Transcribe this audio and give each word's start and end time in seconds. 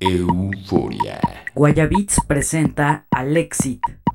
Euforia. 0.00 1.20
Guayabits 1.54 2.20
presenta 2.26 3.06
Alexit. 3.10 3.80
que 3.80 4.05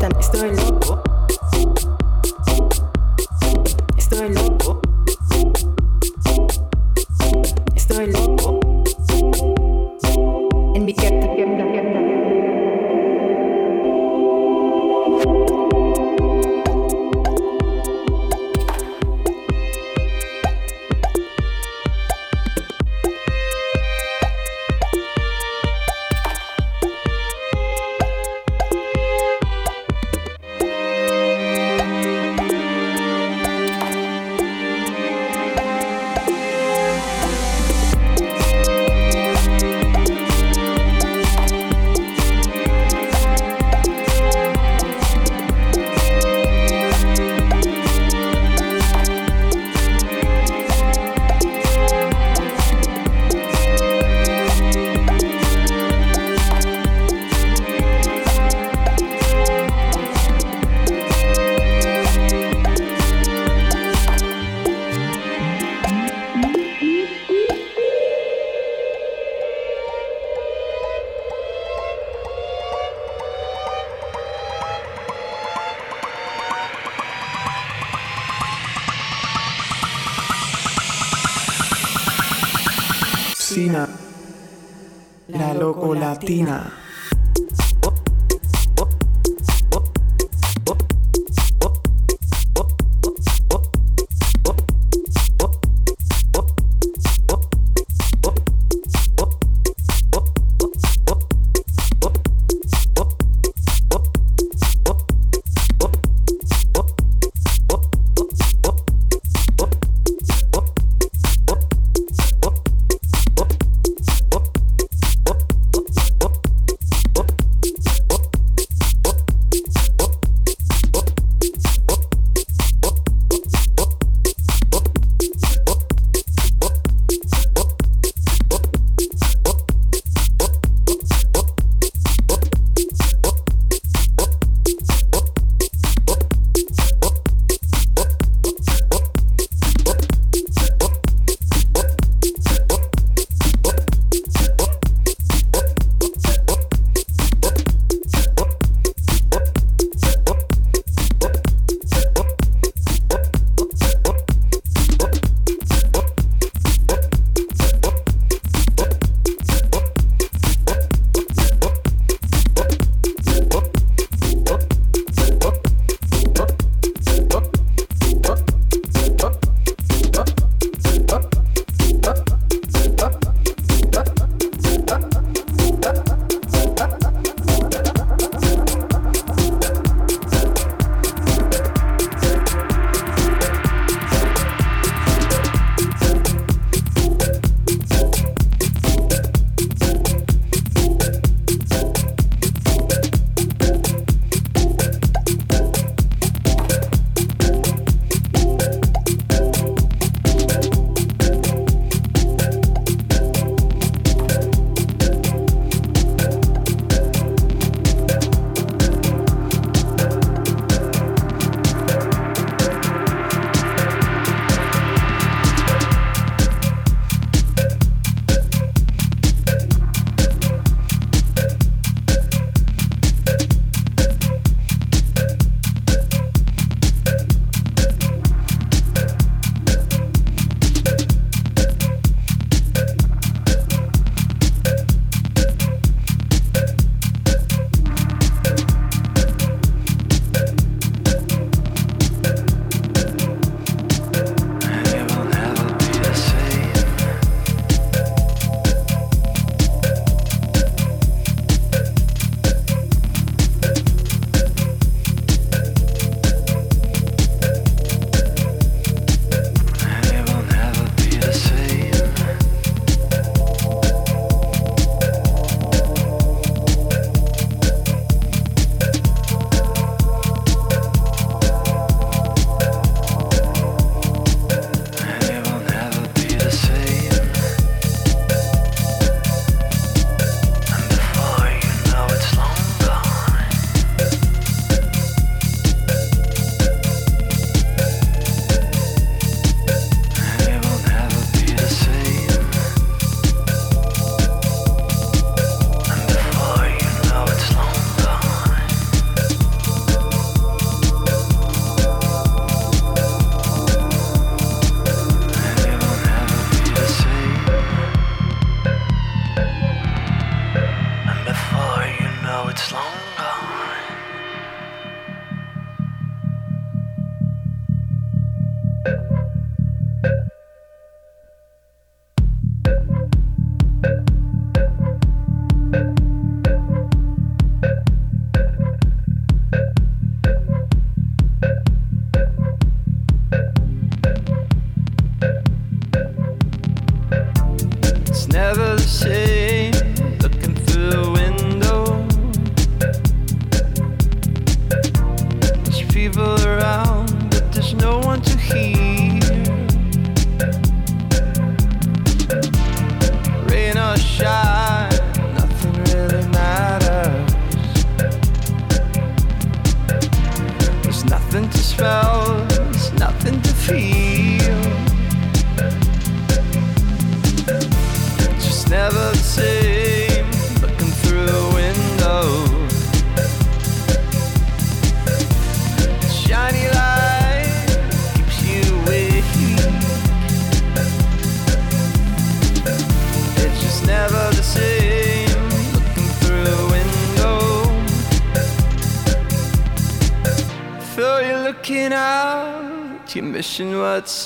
la 0.00 1.17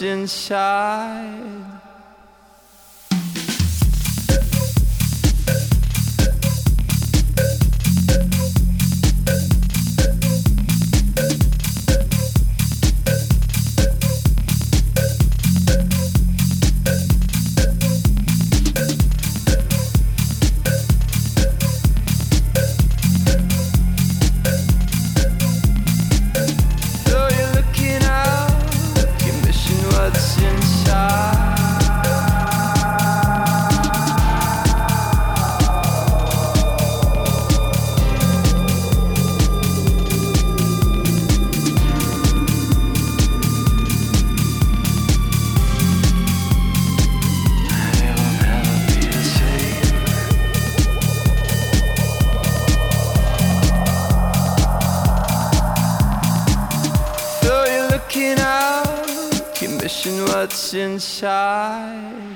inside. 0.00 1.21
inside. 60.74 62.31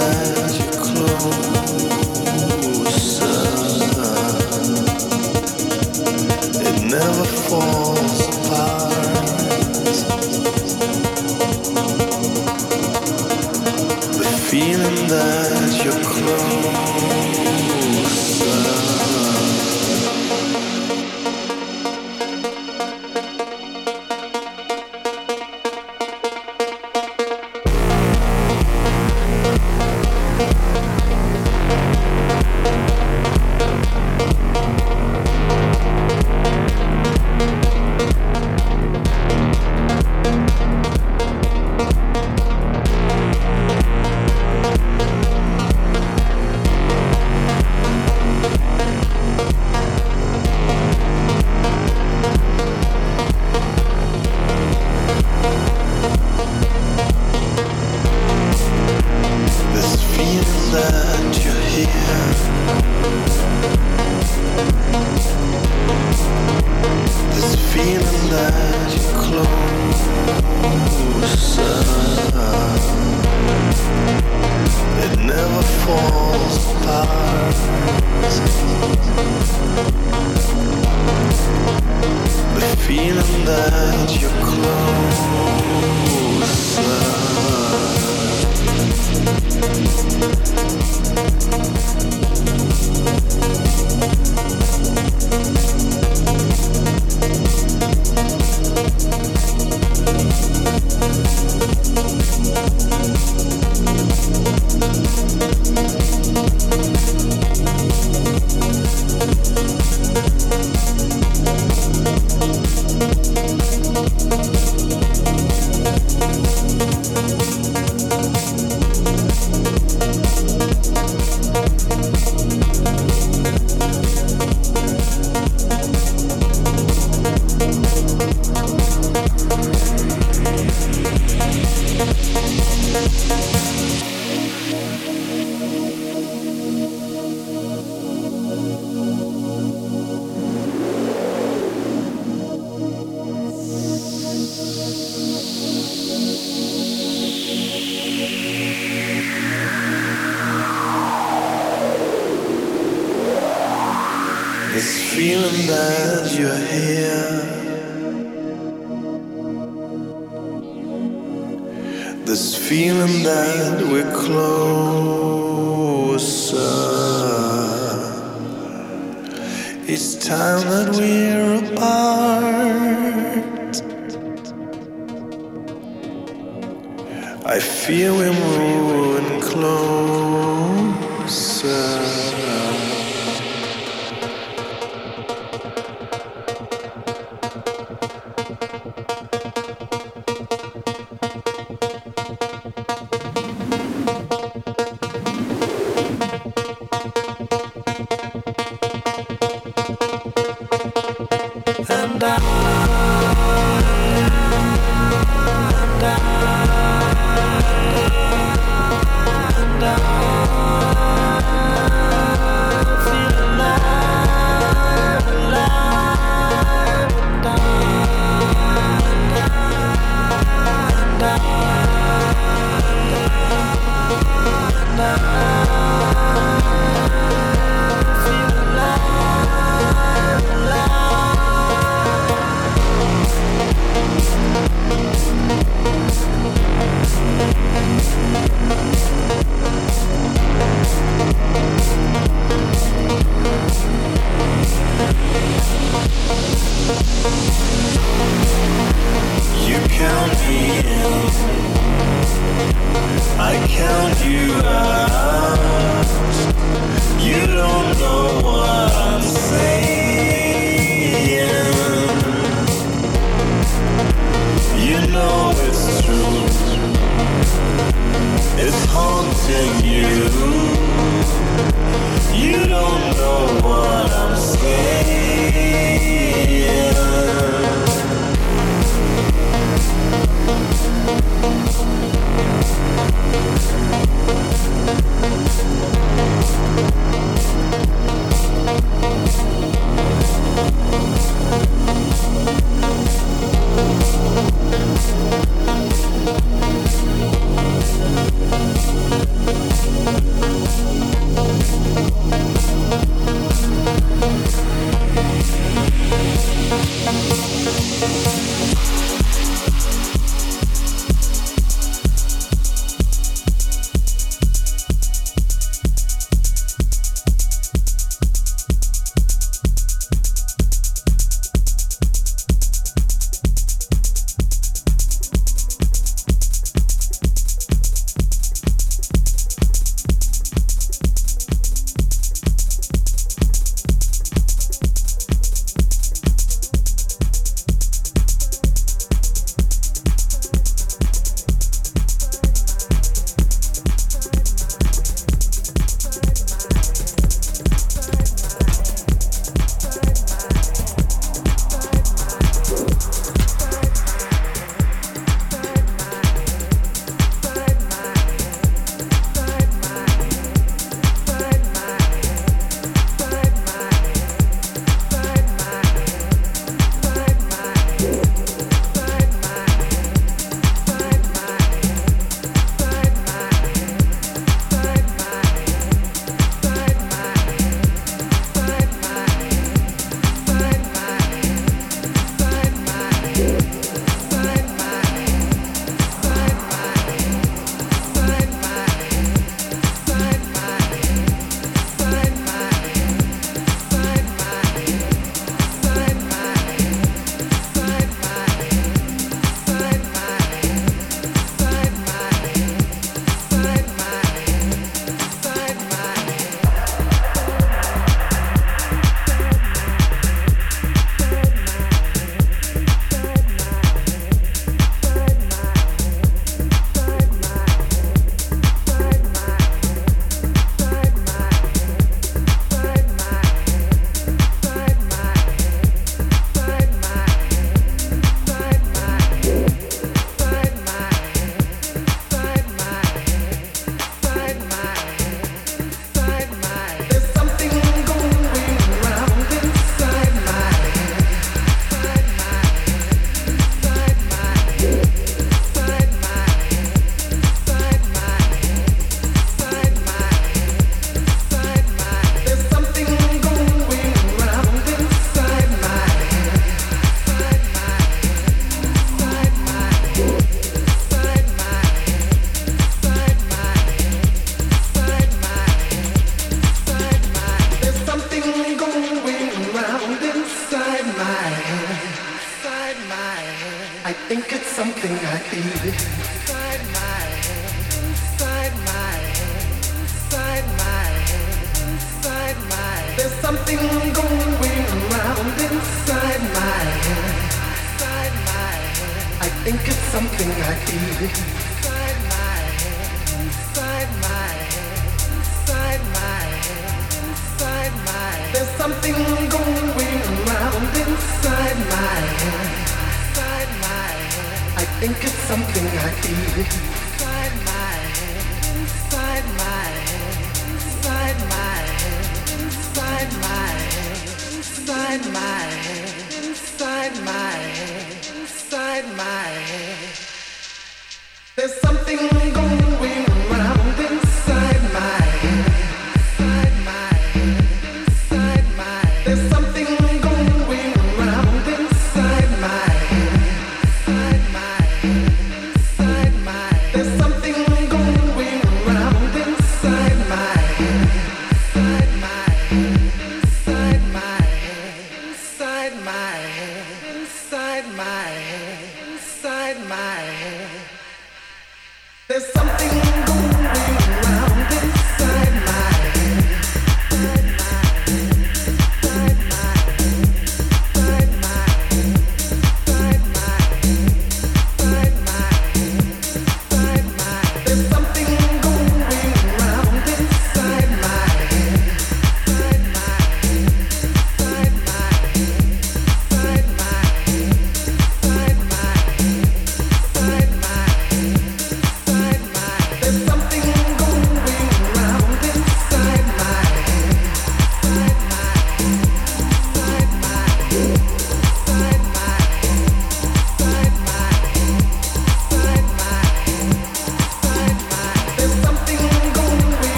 side 0.00 0.35